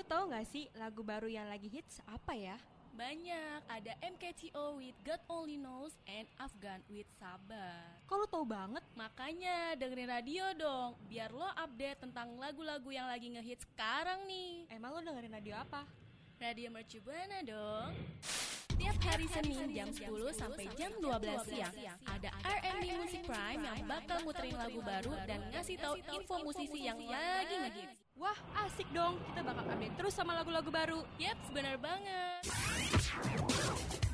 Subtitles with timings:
[0.00, 2.56] Lu tahu nggak sih lagu baru yang lagi hits apa ya?
[2.96, 7.84] Banyak, ada MKTO with God Only Knows and Afghan with Sabar.
[8.08, 8.80] Kok lu tahu banget?
[8.96, 14.72] Makanya dengerin radio dong, biar lo update tentang lagu-lagu yang lagi ngehits sekarang nih.
[14.72, 15.84] Emang lu dengerin radio apa?
[16.40, 17.92] Radio Mercu Buana dong.
[18.80, 20.00] Tiap hari Senin jam 10
[20.32, 21.76] sampai jam 12 siang
[22.08, 26.96] ada R&B Music Prime yang bakal muterin lagu baru dan ngasih tahu info musisi yang
[27.04, 28.09] lagi ngehits.
[28.20, 28.36] Wah,
[28.68, 29.16] asik dong.
[29.32, 31.00] Kita bakal update terus sama lagu-lagu baru.
[31.16, 32.44] Yap, benar banget.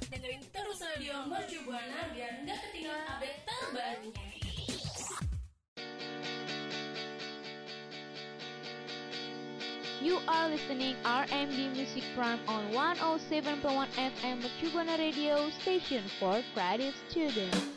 [0.07, 4.25] Dengerin terus radio Mercu Buana biar nggak ketinggalan update terbarunya.
[9.99, 13.59] You are listening RMD Music Prime on 107.1
[13.91, 17.76] FM Mercubuana Radio Station for Creative Students.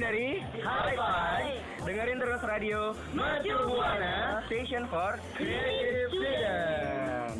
[0.00, 1.60] Dari Hai Pai.
[1.84, 7.36] Dengerin terus radio Mercu Buana Station for Creative Freedom.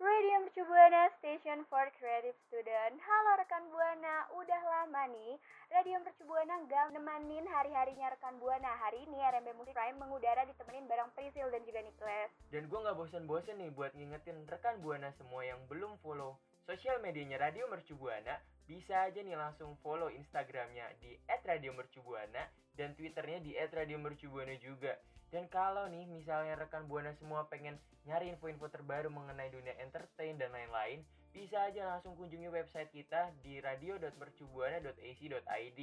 [0.00, 2.94] Radio Mercu Buana Station for Creative Student.
[3.02, 5.34] Halo rekan Buana, udah lama nih
[5.66, 8.70] Radio Mercu Buana nggak nemanin hari-harinya rekan Buana.
[8.78, 12.30] Hari ini RMB Musik Prime mengudara ditemenin bareng Prisil dan juga Nicholas.
[12.54, 16.38] Dan gue nggak bosen-bosen nih buat ngingetin rekan Buana semua yang belum follow
[16.70, 18.38] sosial medianya Radio Mercu Buana,
[18.70, 22.46] bisa aja nih langsung follow Instagramnya di @radiomercubuana
[22.78, 25.02] dan Twitternya di @radiomercubuana juga.
[25.34, 27.74] Dan kalau nih misalnya rekan Buana semua pengen
[28.06, 31.02] nyari info-info terbaru mengenai dunia entertain dan lain-lain,
[31.34, 35.80] bisa aja langsung kunjungi website kita di radio.mercubuana.ac.id.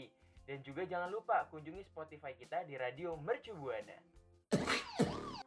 [0.47, 3.99] Dan juga jangan lupa kunjungi Spotify kita di Radio Mercu Buana.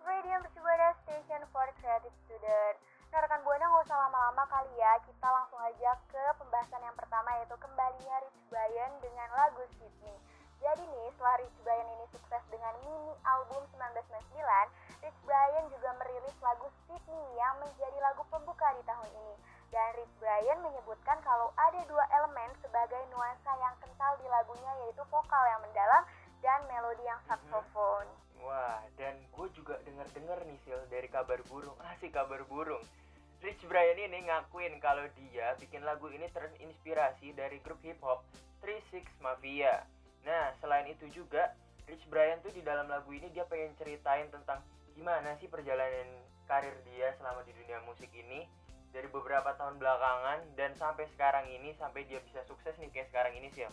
[0.04, 2.76] Radio Mercu Buana Station for Creative Student.
[3.10, 7.36] Nah rekan Buana nggak usah lama-lama kali ya, kita langsung aja ke pembahasan yang pertama
[7.40, 10.16] yaitu kembalinya Rich Brian dengan lagu Sydney.
[10.64, 16.36] Jadi nih, setelah Rich Brian ini sukses dengan mini album 1999, Rich Brian juga merilis
[16.40, 17.43] lagu Sydney yang
[20.24, 25.60] Brian menyebutkan kalau ada dua elemen sebagai nuansa yang kental di lagunya yaitu vokal yang
[25.60, 26.00] mendalam
[26.40, 28.08] dan melodi yang saksofon.
[28.40, 31.76] Wah, dan gue juga denger-denger nih Sil dari kabar burung.
[31.92, 32.80] Asik kabar burung.
[33.44, 38.24] Rich Brian ini ngakuin kalau dia bikin lagu ini terinspirasi dari grup hip hop
[38.64, 39.84] 36 Mafia.
[40.24, 41.52] Nah, selain itu juga
[41.84, 44.64] Rich Brian tuh di dalam lagu ini dia pengen ceritain tentang
[44.96, 46.08] gimana sih perjalanan
[46.48, 48.63] karir dia selama di dunia musik ini
[48.94, 53.34] dari beberapa tahun belakangan dan sampai sekarang ini sampai dia bisa sukses nih kayak sekarang
[53.34, 53.66] ini sih.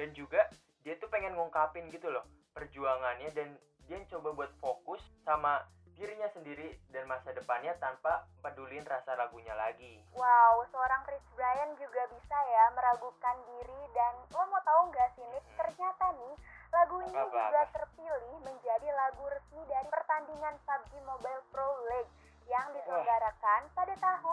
[0.00, 0.48] Dan juga
[0.80, 2.24] dia tuh pengen ngungkapin gitu loh
[2.56, 3.52] perjuangannya dan
[3.84, 5.60] dia coba buat fokus sama
[5.96, 10.00] dirinya sendiri dan masa depannya tanpa pedulin rasa lagunya lagi.
[10.12, 15.24] Wow, seorang Rich Brian juga bisa ya meragukan diri dan lo mau tahu nggak sih
[15.32, 15.44] Nick?
[15.56, 16.34] Ternyata nih
[16.72, 17.72] lagu ini Apa, juga apa?
[17.72, 22.12] terpilih menjadi lagu resmi dari pertandingan PUBG Mobile Pro League
[22.46, 24.25] yang diselenggarakan pada tahun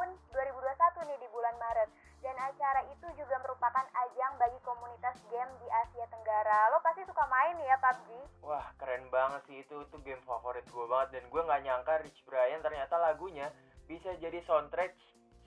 [2.43, 6.71] acara itu juga merupakan ajang bagi komunitas game di Asia Tenggara.
[6.75, 8.07] Lo pasti suka main ya PUBG?
[8.43, 12.19] Wah keren banget sih itu itu game favorit gue banget dan gue nggak nyangka Rich
[12.27, 13.47] Brian ternyata lagunya
[13.87, 14.91] bisa jadi soundtrack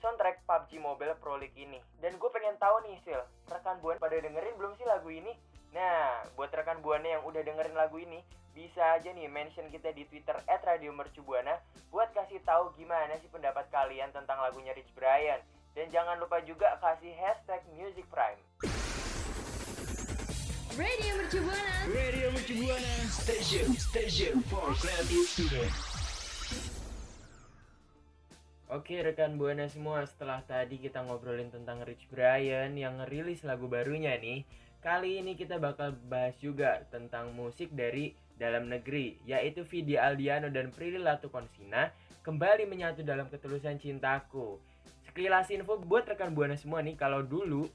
[0.01, 1.81] soundtrack PUBG Mobile Pro League ini.
[2.01, 5.33] Dan gue pengen tahu nih Sil, rekan buan pada dengerin belum sih lagu ini?
[5.73, 10.05] Nah, buat rekan buana yang udah dengerin lagu ini, bisa aja nih mention kita di
[10.09, 11.61] Twitter @radiomercubuana
[11.93, 15.41] buat kasih tahu gimana sih pendapat kalian tentang lagunya Rich Brian.
[15.77, 18.41] Dan jangan lupa juga kasih hashtag Music Prime.
[20.73, 21.75] Radio Mercu Buana.
[21.93, 25.69] Radio Mercu Buana Station Station for Creative Student
[28.73, 34.17] Oke rekan Buana semua, setelah tadi kita ngobrolin tentang Rich Brian yang ngerilis lagu barunya
[34.17, 34.49] nih,
[34.81, 40.73] kali ini kita bakal bahas juga tentang musik dari dalam negeri, yaitu Vidi Aldiano dan
[40.73, 41.93] Prilly Latukonsina
[42.25, 44.57] kembali menyatu dalam ketulusan cintaku.
[45.17, 47.65] Sekilas info buat rekan Buana semua nih, kalau dulu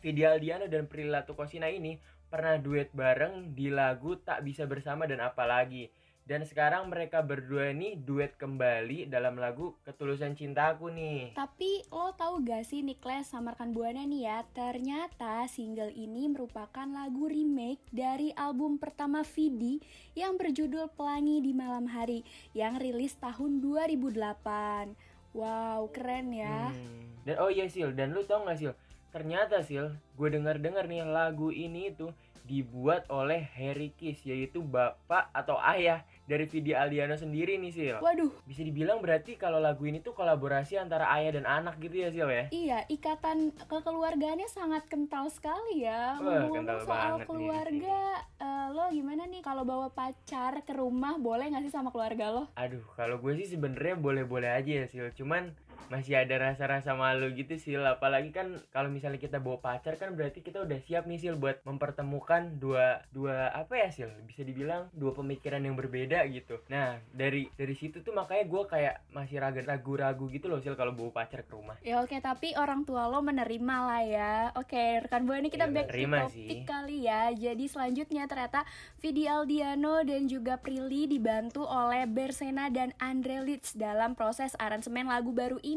[0.00, 2.00] Vidi Aldiano dan Prilly Latukonsina ini
[2.32, 5.92] pernah duet bareng di lagu Tak Bisa Bersama dan Apalagi.
[6.24, 11.36] Dan sekarang mereka berdua nih duet kembali dalam lagu Ketulusan Cintaku nih.
[11.36, 16.88] Tapi lo tahu gak sih Niklas sama rekan Buana nih ya, ternyata single ini merupakan
[16.88, 19.84] lagu remake dari album pertama Vidi
[20.16, 22.24] yang berjudul Pelangi di Malam Hari
[22.56, 25.09] yang rilis tahun 2008.
[25.30, 26.74] Wow, keren ya.
[26.74, 27.22] Hmm.
[27.22, 28.74] Dan oh iya Sil, dan lu tau gak Sil?
[29.14, 32.10] Ternyata Sil, gue dengar-dengar nih lagu ini tuh
[32.46, 37.96] dibuat oleh Harry Kiss yaitu bapak atau ayah dari Vidi Aldiano sendiri nih Sil.
[37.98, 42.14] Waduh, Bisa dibilang berarti kalau lagu ini tuh kolaborasi antara ayah dan anak gitu ya
[42.14, 42.46] Sil ya?
[42.54, 46.14] iya ikatan kekeluargaannya sangat kental sekali ya.
[46.22, 47.98] Wah, Ngomong-ngomong kental soal banget nih keluarga,
[48.38, 52.44] eh, lo gimana nih kalau bawa pacar ke rumah boleh gak sih sama keluarga lo?
[52.54, 55.10] Aduh, kalau gue sih sebenarnya boleh-boleh aja ya Sil.
[55.10, 55.50] Cuman
[55.88, 57.80] masih ada rasa-rasa malu gitu Sil.
[57.82, 61.64] Apalagi kan kalau misalnya kita bawa pacar kan berarti kita udah siap nih Sil buat
[61.64, 64.12] mempertemukan dua dua apa ya Sil?
[64.28, 66.60] Bisa dibilang dua pemikiran yang berbeda gitu.
[66.68, 70.92] Nah dari dari situ tuh makanya gue kayak masih ragu- ragu-ragu gitu loh Sil kalau
[70.92, 71.80] bawa pacar ke rumah.
[71.80, 74.34] Ya oke, tapi orang tua lo menerima lah ya.
[74.58, 76.62] Oke, rekan buana kita Iya, back to topik sih.
[76.66, 77.32] kali ya.
[77.32, 78.66] Jadi selanjutnya ternyata
[78.98, 85.30] Vidi Aldiano dan juga Prilly dibantu oleh Bersena dan Andre Litz dalam proses aransemen lagu
[85.30, 85.69] baru ini.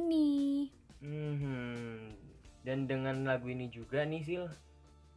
[1.04, 2.16] Hmm.
[2.64, 4.46] Dan dengan lagu ini juga nih Sil,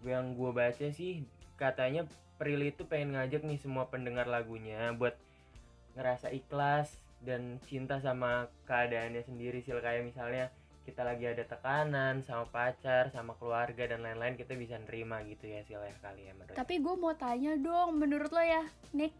[0.02, 1.22] yang gue baca sih
[1.56, 2.04] katanya
[2.36, 5.16] Prilly itu pengen ngajak nih semua pendengar lagunya buat
[5.96, 10.52] ngerasa ikhlas dan cinta sama keadaannya sendiri Sil kayak misalnya
[10.84, 15.64] kita lagi ada tekanan sama pacar, sama keluarga dan lain-lain kita bisa nerima gitu ya
[15.66, 16.54] Sil ya kali ya menurut.
[16.54, 18.62] Tapi gue mau tanya dong, menurut lo ya,
[18.94, 19.10] Nick,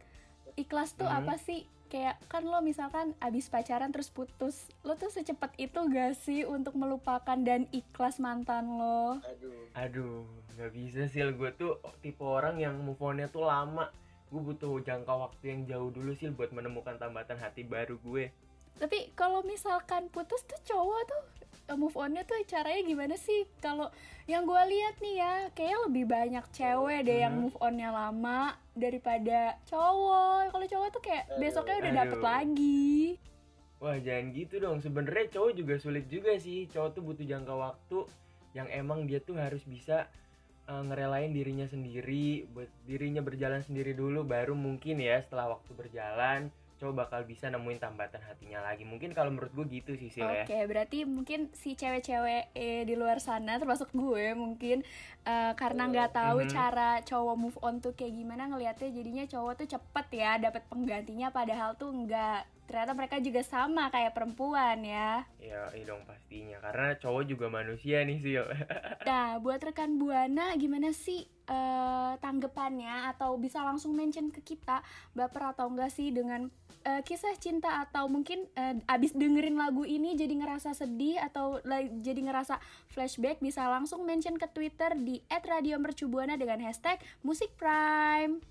[0.54, 1.19] ikhlas tuh Mhm.
[1.19, 1.66] apa sih?
[1.87, 6.75] Kayak kan lo misalkan abis pacaran terus putus, lo tuh secepat itu gak sih untuk
[6.75, 9.22] melupakan dan ikhlas mantan lo?
[9.72, 13.87] Aduh, nggak bisa Sil gue tuh tipe orang yang move on-nya tuh lama.
[14.26, 18.34] Gue butuh jangka waktu yang jauh dulu Sil buat menemukan tambatan hati baru gue.
[18.76, 21.22] Tapi kalau misalkan putus tuh cowok tuh
[21.66, 23.46] eh, move onnya tuh caranya gimana sih?
[23.58, 23.90] Kalau
[24.26, 27.42] yang gue lihat nih ya, kayaknya lebih banyak cewek deh yang Mhm.
[27.46, 30.52] move onnya lama daripada cowok.
[30.52, 32.28] Kalau cowok tuh kayak besoknya udah dapet Aduh.
[32.28, 32.93] lagi.
[33.76, 34.78] Wah jangan gitu dong.
[34.84, 36.69] Sebenarnya cowok juga sulit juga sih.
[36.69, 37.99] Cowok tuh butuh jangka waktu
[38.56, 40.08] yang emang dia tuh harus bisa
[40.69, 46.49] uh, ngerelain dirinya sendiri, buat dirinya berjalan sendiri dulu, baru mungkin ya setelah waktu berjalan,
[46.76, 48.84] cowok bakal bisa nemuin tambatan hatinya lagi.
[48.84, 50.64] Mungkin kalau menurut gue gitu sih Oke, ya.
[50.64, 54.84] berarti mungkin si cewek-cewek eh, di luar sana termasuk gue mungkin
[55.23, 56.52] eh, karena nggak tahu Mhm.
[56.52, 61.28] cara cowok move on tuh kayak gimana ngelihatnya jadinya cowok tuh cepet ya dapat penggantinya
[61.31, 62.44] padahal tuh enggak.
[62.66, 65.22] Ternyata mereka juga sama kayak perempuan ya.
[65.38, 66.58] Ya, iya dong pastinya.
[66.58, 68.46] Karena cowok juga manusia nih Sil.
[69.06, 74.82] Nah, buat rekan Buana gimana sih eh, tanggapannya atau bisa langsung mention ke kita
[75.14, 76.50] baper atau enggak sih dengan
[76.82, 81.62] eh, kisah cinta atau mungkin eh, abis dengerin lagu ini jadi ngerasa sedih atau
[82.02, 82.58] jadi ngerasa
[82.90, 88.42] flashback bisa langsung mention ke Twitter di @radiomercubuana dengan hashtag Musik Prime.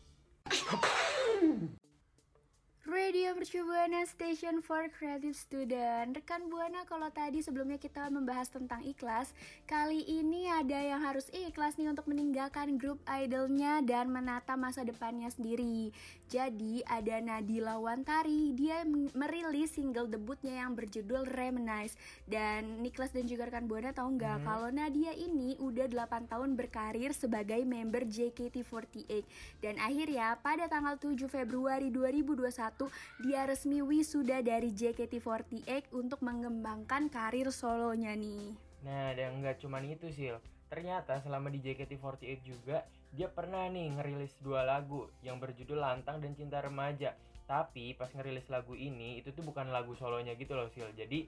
[2.85, 6.13] Radio Mercu Buana Station for Creative Student.
[6.13, 9.33] Rekan Buana kalau tadi sebelumnya kita membahas tentang ikhlas
[9.65, 15.33] Kali ini ada yang harus ikhlas nih untuk meninggalkan grup idolnya dan menata masa depannya
[15.33, 15.89] sendiri.
[16.29, 18.53] Jadi ada Nadila Wantari.
[18.53, 18.85] Dia
[19.17, 21.97] merilis single debutnya yang berjudul Reminisce.
[22.29, 24.37] Dan Niklas dan juga rekan Buana tahu nggak?
[24.37, 24.45] Hmm.
[24.45, 29.25] kalau Nadia ini udah 8 tahun berkarir sebagai member JKT48
[29.57, 32.74] Dan akhirnya pada tanggal 7 Februari 2021
[33.23, 38.51] dia resmi wisuda dari JKT48 untuk mengembangkan karir solonya nih.
[38.83, 40.37] Nah, dan nggak cuman itu Sil.
[40.67, 42.83] Ternyata selama di JKT48 juga
[43.15, 47.15] dia pernah nih ngerilis dua lagu yang berjudul Lantang dan Cinta Remaja.
[47.47, 50.91] Tapi pas ngerilis lagu ini itu tuh bukan lagu solonya gitu loh Sil.
[50.97, 51.25] Jadi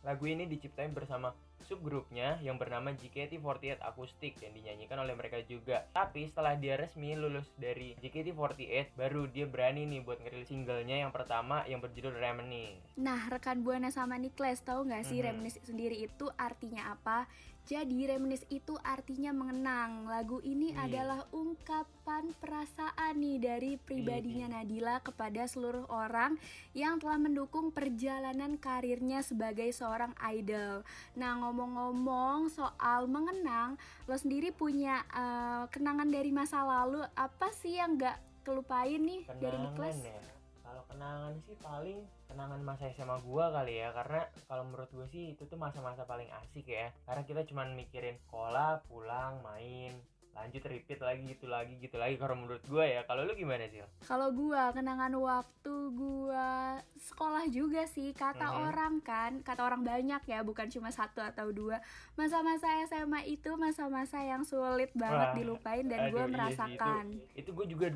[0.00, 5.86] lagu ini diciptain bersama subgrupnya yang bernama JKT48 Akustik yang dinyanyikan oleh mereka juga.
[5.92, 11.12] Tapi setelah dia resmi lulus dari JKT48 baru dia berani nih buat ngerilis singlenya yang
[11.12, 12.80] pertama yang berjudul Reminisce.
[12.96, 15.26] Nah, rekan Buana sama Niklas tahu nggak sih Mhm.
[15.26, 17.28] reminisce sendiri itu artinya apa?
[17.68, 20.08] Jadi reminisce itu artinya mengenang.
[20.08, 20.80] Lagu ini Wih.
[20.80, 26.34] adalah ungkapan perasaan nih dari pribadinya Nadila kepada seluruh orang
[26.72, 30.82] yang telah mendukung perjalanan karirnya sebagai seorang idol.
[31.14, 33.74] Nah, ngomong-ngomong soal mengenang,
[34.06, 39.58] lo sendiri punya eh, kenangan dari masa lalu apa sih yang nggak kelupain nih dari
[39.58, 39.98] kenangan Niklas?
[40.06, 40.20] ya
[40.62, 41.98] kalau kenangan sih paling
[42.30, 46.30] kenangan masa SMA gua kali ya karena kalau menurut gue sih itu tuh masa-masa paling
[46.46, 49.98] asik ya karena kita cuman mikirin sekolah pulang main
[50.30, 53.82] lanjut repeat lagi gitu lagi gitu lagi kalau menurut gue ya kalau lu gimana sih
[54.00, 58.58] Kalau gua kenangan waktu gua sekolah juga sih kata Mhm.
[58.64, 61.82] orang kan, kata orang banyak ya, bukan cuma satu atau dua.
[62.14, 67.04] Masa-masa SMA itu masa-masa yang sulit banget Wah, dilupain dan aduh, gua iya sih, merasakan.
[67.34, 67.86] itu gue juga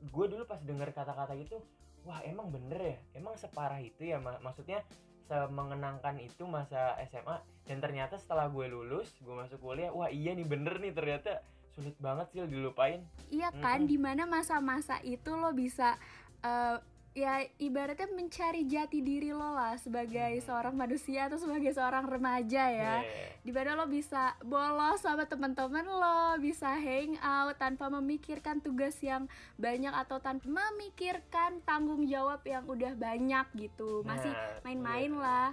[0.00, 1.58] gue dulu pas denger kata-kata itu
[2.00, 4.86] wah emang bener ya emang separah itu ya Ma- maksudnya
[5.28, 10.46] semengenangkan itu masa SMA dan ternyata setelah gue lulus gue masuk kuliah wah iya nih
[10.46, 11.42] bener nih ternyata
[11.78, 13.88] sulit banget sih dilupain Iya kan, Mhm.
[13.88, 15.94] di mana masa-masa itu lo bisa
[16.38, 16.76] eh,
[17.14, 23.02] ya ibaratnya mencari jati diri lo lah sebagai seorang manusia atau sebagai seorang remaja ya.
[23.02, 23.34] Yeah.
[23.42, 29.26] Di mana lo bisa bolos sama teman-teman lo, bisa hang out tanpa memikirkan tugas yang
[29.56, 34.02] banyak atau tanpa memikirkan tanggung jawab yang udah banyak gitu.
[34.02, 35.18] Masih Nah, main-main iya.
[35.18, 35.48] lah.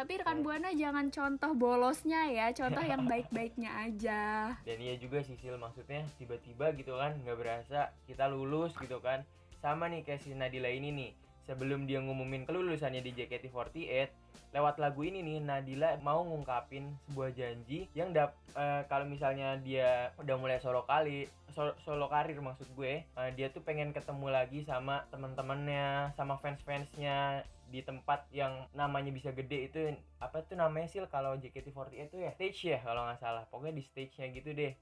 [0.00, 4.56] Tapi rekan buana jangan contoh bolosnya ya, contoh yang baik-baiknya aja.
[4.64, 9.28] dan iya juga Sisil maksudnya tiba-tiba gitu kan nggak berasa kita lulus gitu kan.
[9.60, 11.10] Sama nih kayak si Nadila ini nih
[11.46, 14.08] sebelum dia ngumumin kelulusannya di JKT48
[14.50, 20.10] lewat lagu ini nih Nadila mau ngungkapin sebuah janji yang dap eh, kalau misalnya dia
[20.18, 24.66] udah mulai solo kali solo, solo karir maksud gue eh, dia tuh pengen ketemu lagi
[24.66, 29.78] sama teman-temannya sama fans-fansnya di tempat yang namanya bisa gede itu
[30.18, 32.34] apa tuh namanya sih kalau JKT48 itu ya?
[32.34, 33.46] Stage ya kalau nggak salah.
[33.46, 34.74] Pokoknya di stage-nya gitu deh.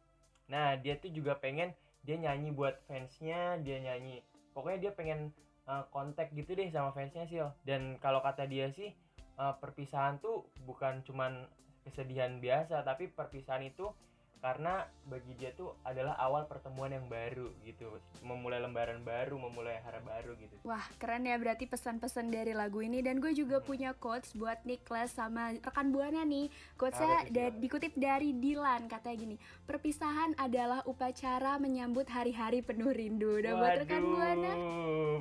[0.48, 1.76] Nah dia tuh juga pengen
[2.08, 4.24] dia nyanyi buat fansnya dia nyanyi
[4.56, 5.28] pokoknya dia pengen
[5.68, 8.90] uh, kontak gitu deh sama fansnya sih dan kalau kata dia sih
[9.36, 11.46] uh, perpisahan tuh bukan cuman
[11.84, 13.92] kesedihan biasa tapi perpisahan itu
[14.38, 17.90] karena bagi dia tuh adalah awal pertemuan yang baru gitu.
[18.22, 20.54] Memulai lembaran baru memulai hari baru gitu.
[20.62, 23.02] Wah keren ya berarti pesan-pesan dari lagu ini.
[23.02, 26.46] Dan gue juga punya quotes buat Niklas sama rekan buana nih.
[26.78, 33.42] Quotesnya da- dikutip dari Dilan katanya gini perpisahan adalah upacara menyambut hari-hari penuh rindu.
[33.42, 35.18] Udah buat rekan buana Waduh.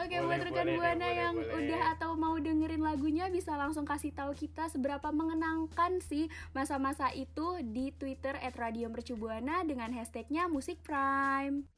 [0.00, 1.56] Oke Boleh, buat rekan boleh buana boleh, yang boleh.
[1.60, 7.60] udah atau mau dengerin lagunya bisa langsung kasih tahu kita seberapa mengenangkan sih masa-masa itu
[7.62, 11.68] di Twitter @radiomercubuana dengan hashtagnya Musik Prime.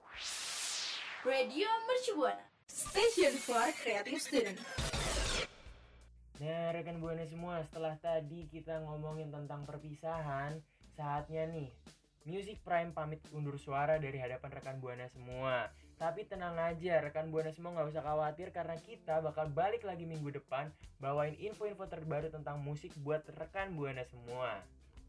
[1.22, 4.58] Radio Mercubuana Station for Creative Student
[6.42, 10.58] Nah, rekan buana semua, setelah tadi kita ngomongin tentang perpisahan,
[10.98, 11.70] saatnya nih
[12.26, 15.70] Music Prime pamit undur suara dari hadapan rekan buana semua.
[16.02, 20.34] Tapi tenang aja, rekan buana semua nggak usah khawatir karena kita bakal balik lagi minggu
[20.34, 24.58] depan bawain info-info terbaru tentang musik buat rekan buana semua.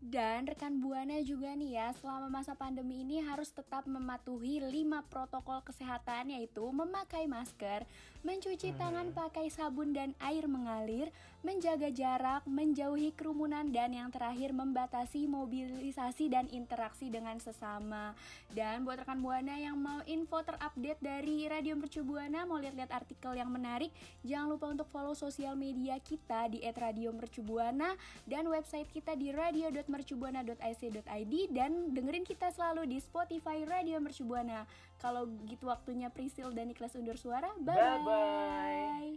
[0.03, 5.63] Dan rekan Buana juga nih ya, selama masa pandemi ini harus tetap mematuhi 5 protokol
[5.63, 7.87] kesehatan yaitu memakai masker,
[8.23, 8.79] mencuci Hmm.
[8.79, 11.11] tangan pakai sabun dan air mengalir,
[11.43, 18.15] menjaga jarak, menjauhi kerumunan dan yang terakhir membatasi mobilisasi dan interaksi dengan sesama.
[18.55, 23.35] Dan buat rekan Buana yang mau info terupdate dari Radio Mercu Buana, mau lihat-lihat artikel
[23.35, 23.91] yang menarik,
[24.23, 31.91] jangan lupa untuk follow sosial media kita di @radiomercubuana dan website kita di radio.mercubuana.ic.id dan
[31.91, 34.63] dengerin kita selalu di Spotify Radio Mercubuana.
[35.03, 37.51] Kalau gitu waktunya Prisil dan Niklas undur suara.
[37.59, 39.11] Bye bye.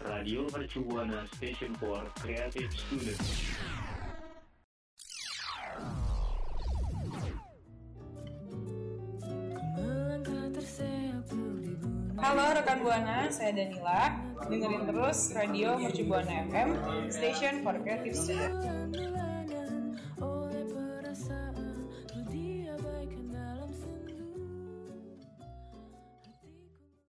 [0.00, 3.28] Radio Mercu Buana Station for Creative Students.
[12.24, 14.16] Halo rekan Buana, saya Danila.
[14.48, 16.68] Dengerin terus Radio Mercu Buana FM,
[17.12, 19.03] Station for Creative Student.